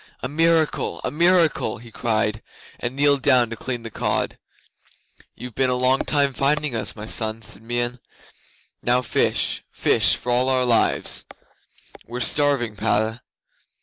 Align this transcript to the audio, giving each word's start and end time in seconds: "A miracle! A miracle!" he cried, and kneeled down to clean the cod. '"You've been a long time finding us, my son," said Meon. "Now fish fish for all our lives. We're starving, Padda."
"A 0.23 0.27
miracle! 0.27 0.99
A 1.03 1.11
miracle!" 1.11 1.77
he 1.77 1.91
cried, 1.91 2.41
and 2.79 2.95
kneeled 2.95 3.21
down 3.21 3.51
to 3.51 3.55
clean 3.55 3.83
the 3.83 3.91
cod. 3.91 4.39
'"You've 5.35 5.53
been 5.53 5.69
a 5.69 5.75
long 5.75 5.99
time 6.05 6.33
finding 6.33 6.75
us, 6.75 6.95
my 6.95 7.05
son," 7.05 7.43
said 7.43 7.61
Meon. 7.61 7.99
"Now 8.81 9.03
fish 9.03 9.63
fish 9.71 10.15
for 10.15 10.31
all 10.31 10.49
our 10.49 10.65
lives. 10.65 11.25
We're 12.07 12.19
starving, 12.19 12.75
Padda." 12.75 13.21